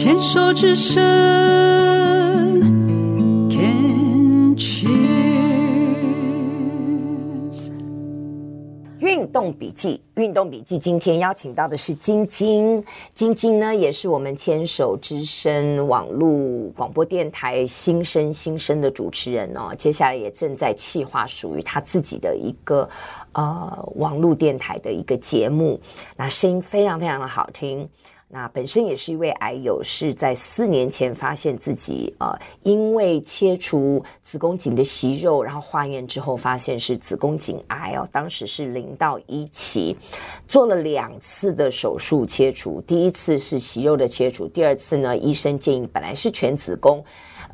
[0.00, 1.02] 牵手之声
[3.50, 4.92] ，Can cheers。
[9.00, 12.80] 运动笔记，运动笔记，今天邀请到的是晶晶。
[13.12, 19.74] 晶晶呢，也是我们牵手之声网络广播电台新生新生的主持人哦。
[19.76, 22.88] 接下来也正在企划属于他自己的一个
[23.32, 25.80] 呃网络电台的一个节目，
[26.16, 27.88] 那声音非常非常的好听。
[28.30, 32.30] 那本身也是一位癌友，是在四年前发现自己呃，
[32.62, 39.96] 因为切除子宫颈的息肉，然后化验之后发现是子宫颈癌哦，当时是零到一期，
[40.46, 47.02] 做了两次的手术切除，第一次是息肉的切除，第二次呢，医生建议本来是全子宫，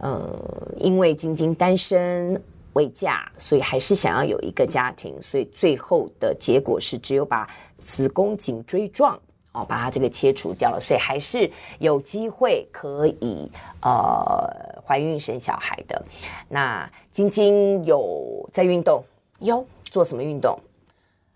[0.00, 7.48] 嗯、呃，因为晶晶单身未嫁，所以还是想要有一个家庭，所以最后的结果是只有把
[7.84, 9.16] 子宫颈椎状。
[9.54, 13.48] 哦，把它这个切除掉了，所以还是有机会可以
[13.82, 16.04] 呃怀孕生小孩的。
[16.48, 19.02] 那晶晶有在运动？
[19.38, 20.58] 有做什么运动？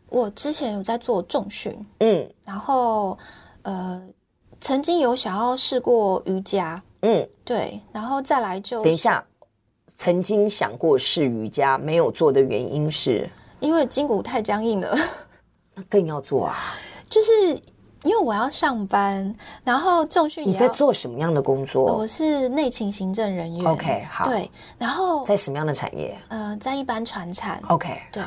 [0.09, 3.17] 我之前有在做重训，嗯，然后
[3.63, 4.03] 呃
[4.61, 9.25] 曾经有想要试过瑜伽，嗯，对，然后再来就等一下，
[9.95, 14.97] 曾经想过试瑜伽，没有做的原因是因为筋骨太僵硬了，
[15.75, 16.57] 那更要做啊，
[17.09, 17.63] 就是。
[18.05, 20.47] 因为我要上班，然后重训。
[20.47, 21.85] 你在做什么样的工作？
[21.85, 23.67] 我是内勤行政人员。
[23.67, 24.25] OK，好。
[24.25, 26.17] 对，然后在什么样的产业？
[26.29, 27.61] 呃，在一般传产。
[27.69, 28.23] OK，对，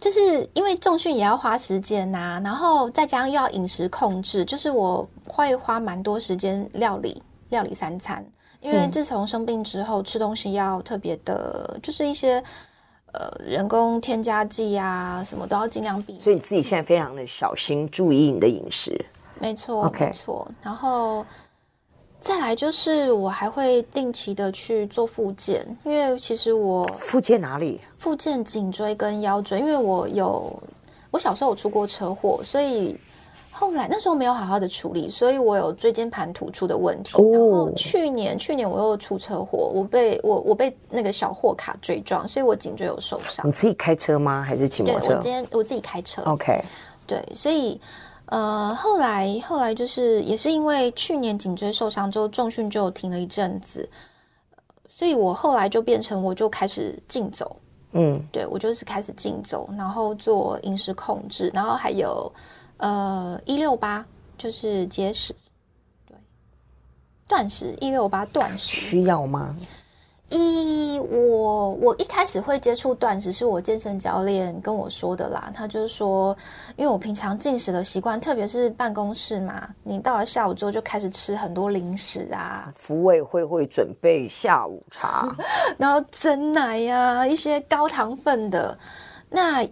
[0.00, 8.24] 就是因为重训也要花时间呐、啊，然后再加上又要饮食控制，就是我会花蛮多时间料理料理三餐。
[8.60, 12.42] 因为自从生病之后，嗯、吃东西要特别的，就是一些。
[13.14, 16.20] 呃，人工添加剂啊，什么都要尽量避免。
[16.20, 19.04] 所以你自己现在非常的小心，注意你的饮食。
[19.40, 20.48] 没错.没错。
[20.62, 21.24] 然后
[22.18, 27.80] 再来就是，我还会定期的去做复健，因为其实我复健哪里？
[27.98, 30.52] 复健颈椎跟腰椎，因为我有
[31.10, 32.98] 我小时候有出过车祸，所以。
[33.56, 37.16] 后来那时候没有好好的处理，所以我有椎间盘突出的问题。
[37.30, 43.46] 然后去年去年我又出车祸，我被我我被那个小货卡追撞，所以我颈椎有受伤。
[43.46, 44.42] 你自己开车吗？
[44.42, 45.06] 还是骑摩托车？
[45.06, 46.20] 对，我今天我自己开车。
[46.22, 46.60] OK，
[47.06, 47.80] 对，所以
[48.26, 53.88] 呃后来后来就是也是因为去年颈椎受伤之后重训就停了一阵子，
[54.88, 57.56] 所以我后来就变成我就开始竞走。
[57.92, 62.28] 嗯，对，我就是开始竞走，然后做饮食控制，然后还有。
[62.78, 64.04] 呃，一六八
[64.36, 65.34] 就是节食，
[66.06, 66.16] 对，
[67.28, 69.56] 断食一六八断食需要吗？
[70.30, 75.52] 一我我一开始会接触断食，是我健身教练跟我说的啦。
[75.54, 76.36] 他就是说，
[76.76, 82.72] 因为我平常进食的习惯，特别是办公室嘛，你到了下午之后就开始吃很多零食啊。
[82.74, 85.34] 福委会会准备下午茶，
[85.78, 88.76] 然后蒸奶呀、啊，一些高糖分的
[89.28, 89.64] 那。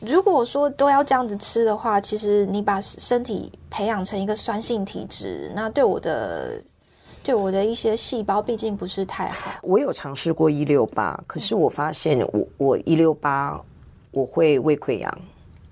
[0.00, 6.62] 如果说都要这样子吃的话，其实你把身体培养成一个酸性体质，那对我的
[7.22, 9.52] 对我的一些细胞，毕竟不是太好。
[9.62, 13.60] 我有尝试过一六八，可是我发现我我一六八
[14.10, 15.18] 我会胃溃疡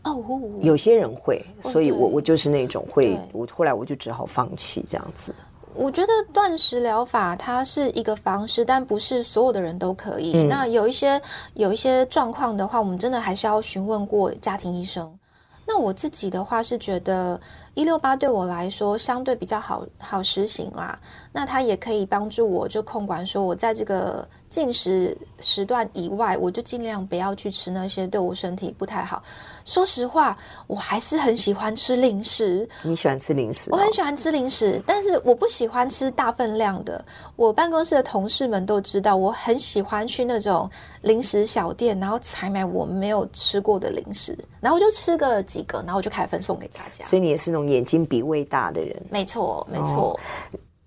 [0.04, 0.22] 哦，
[0.62, 5.32] 有些人会，所以我我就是那种会，我后来我就只好放弃这样子。
[5.74, 10.32] 我觉得断食疗法它是一个方式，但不是所有的人都可以。
[10.34, 11.20] 嗯、那有一些
[11.54, 15.18] 有一些状况的话，我们真的还是要询问过家庭医生。
[15.64, 17.40] 那我自己的话是觉得
[17.74, 20.98] 一六八对我来说相对比较好好实行啦。
[21.32, 29.22] 那它也可以帮助我就控管，说我在这个进食时段以外，我就尽量不要去吃那些对我身体不太好。
[29.64, 30.36] 说实话，
[30.66, 32.68] 我还是很喜欢吃零食。
[32.82, 33.70] 你喜欢吃零食？
[33.72, 37.02] 我很喜欢吃零食，但是我不喜欢吃大分量的。
[37.34, 40.70] 我办公室的同事们都知道，我很喜欢去那种
[41.00, 47.02] 零食小店，然后采买我没有吃过的零食，然后我就吃个几个，然后我就开始分送给大家。
[47.06, 49.02] 所以你也是那种眼睛比胃大的人。
[49.08, 50.12] 没错，没错。
[50.12, 50.20] 哦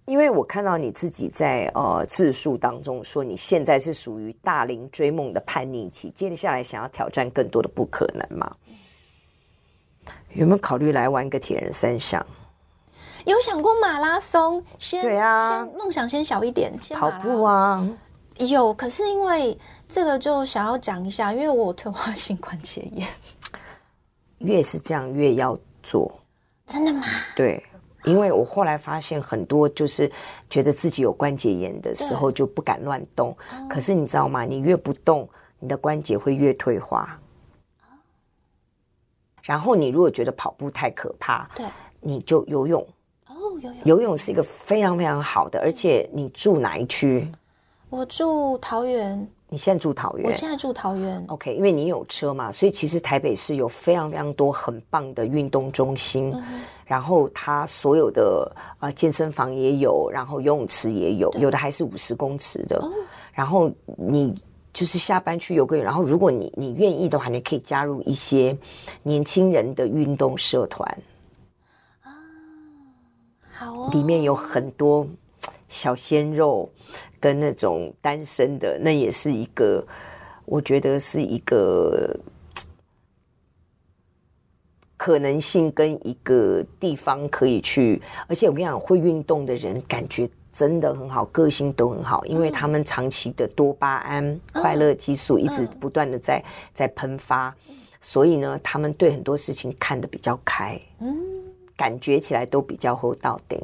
[0.06, 8.56] 因为我看到你自己在呃自述当中说，你现在是属于大龄追梦的叛逆期，接下来想要挑战更多的不可能嘛？
[10.34, 12.24] 有没有考虑来玩个铁人三项？
[13.25, 14.63] 有想过马拉松？
[14.78, 17.84] 先对啊，先梦想先小一点，先跑步啊。
[18.38, 23.08] 有，可是因为这个就想要讲一下，因为我有退化性关节炎，
[24.38, 26.19] 越是这样越要做。
[26.68, 27.01] 真的吗？
[27.36, 27.63] 对。
[28.06, 30.12] 因为我后来发现很多就是
[30.50, 33.36] 觉得自己有关节炎的时候就不敢乱动，
[33.69, 34.44] 可是你知道吗？
[34.44, 35.28] 你越不动，
[35.60, 37.19] 你的关节会越退化。
[39.44, 41.66] 然后你如果觉得跑步太可怕，对，
[42.00, 42.81] 你就游泳。
[43.28, 43.75] 哦，游泳。
[43.84, 47.31] 游泳是一个非常非常好的，而且你住哪一区？
[47.90, 49.28] 我住桃园。
[49.48, 50.32] 你现在住桃园？
[50.32, 51.24] 我现在住桃园。
[51.28, 62.78] OK，因为你有车嘛，所以其实台北市有非常非常多很棒的运动中心，嗯、然后它所有的啊、呃、健身房也有，然后游泳池也有，有的还是五十公尺的。
[62.78, 62.92] 哦、
[63.34, 64.34] 然后你
[64.74, 68.58] 就是下班去游个泳，然后如果你你愿意的话，你可以加入一些
[69.04, 70.98] 年轻人的运动社团
[72.02, 72.12] 啊，
[73.54, 75.08] 好哦，里面有很多
[75.70, 76.70] 小鲜肉。
[77.18, 79.84] 跟那种单身的，那也是一个，
[80.46, 82.16] 我觉得是一个
[84.96, 88.00] 可能性跟一个地方可以去。
[88.28, 96.44] 而且我跟你讲，会运动的人感觉真的很好，个性都很好，因为他们长期的多巴胺、嗯、快乐激素一直不断的在
[96.76, 97.56] 在喷发，
[98.02, 101.18] 所以呢，他们对很多事情看得比较开，嗯，
[101.76, 103.60] 感觉起来都比较厚道顶。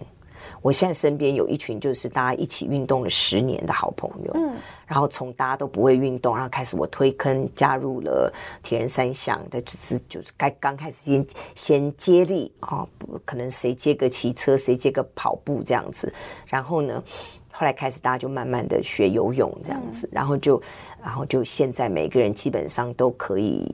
[0.62, 4.56] 我现在身边有一群就是大家一起运动了十年的好朋友，嗯，
[4.86, 16.14] 然后从大家都不会运动，然后开始我推坑加入了铁人三项的，就是就是该刚开始先先接力啊，不可能谁接个骑车，谁接个跑步这样子，
[16.46, 17.04] 然后呢，
[17.52, 20.62] 后来开始大家就慢慢的学游泳这样子，然后就
[21.02, 23.66] 然后就现在每个人基本上都可以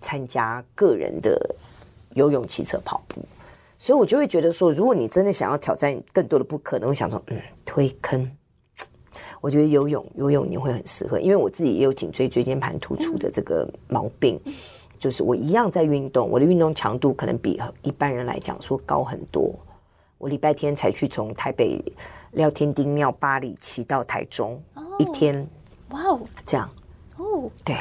[0.00, 1.38] 参加个人的
[2.14, 3.20] 游泳、骑车、跑步。
[3.78, 8.30] 所以我就会觉得说，如果你真的想要挑战更多的不可能，我想说，嗯，推坑。
[9.40, 14.40] 我觉得游泳，游泳你会很适合，因为我自己也有颈椎椎间盘突出的这个毛病，
[14.98, 19.54] 就是我一样在运动，我的运动强度可能比一般人来讲说高很多。
[20.18, 21.80] 我礼拜天才去从台北
[22.32, 24.60] 廖天丁庙八里骑到台中，
[24.98, 25.46] 一天，
[25.90, 26.68] 哇哦，这样，
[27.18, 27.76] 哦，对。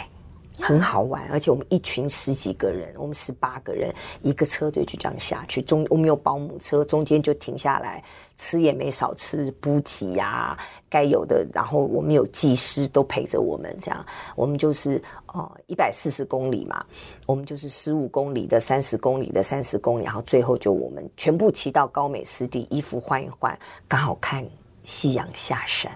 [0.59, 5.61] 很好玩，而且我们一群十几个人，我们十八个人，一个车队就这样下去。
[5.61, 8.03] 中我们有保姆车，中间就停下来
[8.37, 10.57] 吃也没少吃补给呀，
[10.89, 11.45] 该有的。
[11.53, 14.05] 然后我们有技师都陪着我们，这样
[14.35, 16.85] 我们就是呃一百四十公里嘛，
[17.25, 23.57] 我们就是十五公里的、三十公里的、三十公里，然后最后就我们全部骑到高美湿地，衣服换一换，
[23.87, 24.45] 刚好看
[24.83, 25.91] 夕阳下山，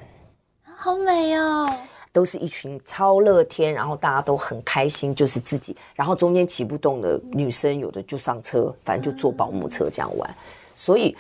[0.64, 1.70] 好美哦。
[2.12, 5.76] 都是一群超乐天，然后大家都很开心，就是自己。
[5.94, 10.36] 然后中间骑不动的女生，有的就上车，反正就坐保姆车这样玩。
[10.76, 11.16] 所以，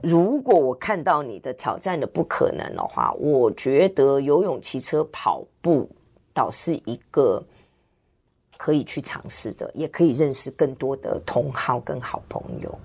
[0.00, 5.88] 如果我看到你的挑战的不可能的话，我觉得游泳、骑车、跑步
[6.32, 7.42] 倒是一个
[8.56, 12.78] 可以去尝试的，也可以认识更多的同好跟好朋友。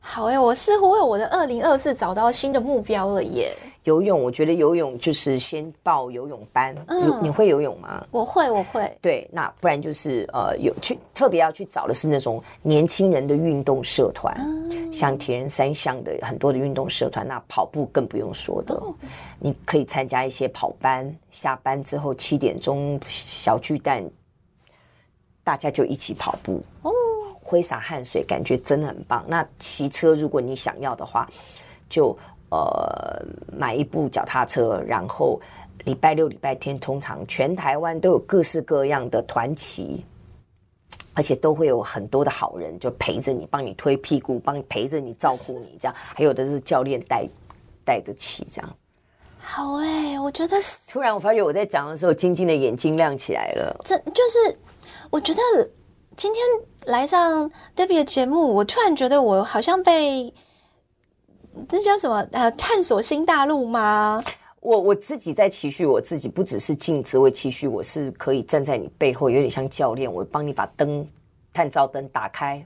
[0.00, 3.54] 好哎，我似乎为我的二零二四找到新的目标了耶！
[3.84, 6.74] 游泳，我觉得游泳就是先报游泳班。
[6.86, 8.06] 嗯，你会游泳吗？
[8.10, 8.96] 我会，我会。
[9.00, 17.26] 对，那不然就是呃，有去特别要去找的是那种年轻人的运动社团，嗯、像铁人三项的很多的运动社团。
[17.26, 18.94] 那跑步更不用说的，哦、
[19.38, 24.04] 你可以参加一些跑班，下班之后七点钟小巨蛋，
[25.42, 26.62] 大家就一起跑步。
[26.82, 26.92] 哦。
[27.44, 29.22] 挥洒汗水，感觉真的很棒。
[29.28, 31.28] 那骑车，如果你想要的话，
[31.90, 32.16] 就
[32.52, 35.40] 呃买一部脚踏车，然后
[35.84, 40.04] 礼拜六、礼拜天，通常全台湾都有各式各样的团骑，
[41.14, 45.94] 而且都会有很多的好人就陪着你，帮你推屁股，帮你陪着你，照顾你，这样。
[45.96, 47.26] 还有的是教练带
[47.84, 48.76] 带着骑，这样。
[49.38, 50.56] 好哎、欸，我觉得
[50.88, 53.74] 突然我发觉我在讲的时候，晶晶的眼睛亮起来了。
[53.84, 54.56] 这就是
[55.10, 55.40] 我觉得
[56.14, 56.42] 今天。
[56.86, 60.34] 来上 Debbie 的节目，我突然觉得我好像被
[61.68, 64.22] 这叫什么呃，探索新大陆吗？
[64.60, 71.06] 我我自己在期许我自己，不只是镜子，我期许我是可以站在你背后，有点像教练，我帮你把灯
[71.52, 72.64] 探照灯打开，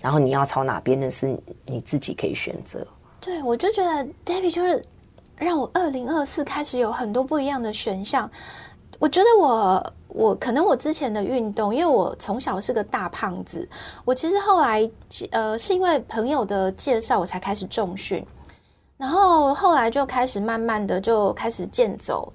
[0.00, 2.86] 然后你要朝哪边的是你自己可以选择。
[3.20, 4.82] 对，我就觉得 Debbie 就是
[5.36, 8.30] 让我二零二四开始有很多不一样的选项。
[8.98, 9.92] 我觉得我。
[10.10, 13.68] 我可能我之前的运动，因为我从小是个大胖子，
[14.06, 14.90] 我其实后来
[15.30, 18.26] 呃是因为朋友的介绍，我才开始重训，
[18.96, 22.32] 然后后来就开始慢慢的就开始健走，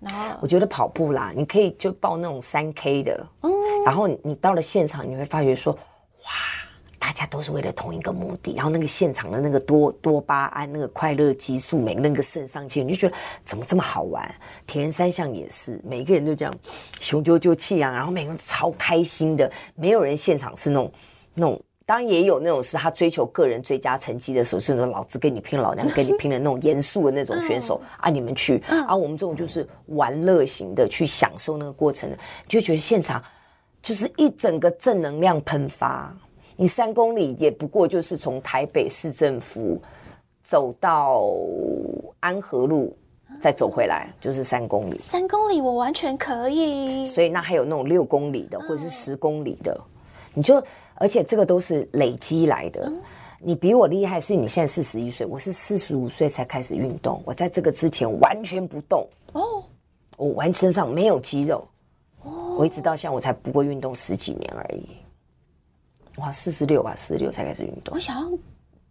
[0.00, 3.52] 然后我觉得跑步啦，你可以就报那种三 K 的，嗯，
[3.84, 6.61] 然后你到了现场，你会发觉说，哇。
[7.02, 14.32] 大家都是为了同一个目的，然后那个现场的那个多多巴胺、那个快乐激素，每个那个肾上腺，你就觉得怎么这么好玩？
[14.68, 16.54] 铁人三项也是，每个人都这样
[17.00, 20.92] 雄赳赳气昂，然后每个人都超开心的，没有人现场是那种
[21.34, 32.16] 那种，当然也有那种是他追求个人最佳成绩的时候，是那种老子跟你拼，老娘跟你拼的那种严肃的那种选手啊，你们去，而我们这种就是玩乐型的，去享受那个过程的，
[32.48, 33.20] 就觉得现场
[33.82, 36.16] 就是一整个正能量喷发。
[36.56, 39.80] 你三公里也不过就是从台北市政府
[40.42, 41.24] 走到
[42.20, 42.96] 安和路，
[43.40, 44.98] 再走回来就是三公里。
[44.98, 47.06] 三公里我完全可以。
[47.06, 49.80] 所以那还有那种六公里的，或者是十公里的，
[50.34, 50.62] 你就
[50.96, 52.92] 而且这个都是累积来的。
[53.44, 57.20] 你比我厉害，是你现在四十一岁，我是四十五岁才开始运动。
[57.24, 59.64] 我在这个之前完全不动哦，
[60.16, 61.66] 我完身上没有肌肉
[62.22, 64.86] 哦，我一直到现在我才不过运动十几年而已。
[66.16, 67.94] 哇，四十六吧，四十六才开始运动。
[67.94, 68.38] 我想要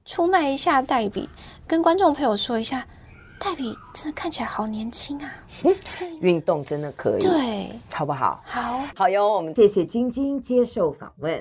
[0.06, 1.30] 出卖一下黛比，
[1.68, 2.84] 跟观众朋友说一下，
[3.40, 5.32] 黛比真的看起来好年轻啊！
[5.64, 5.76] 嗯，
[6.20, 8.42] 运动真的可以，对，好不好？
[8.44, 9.32] 好，好哟。
[9.32, 11.40] 我们谢谢晶晶接受访问。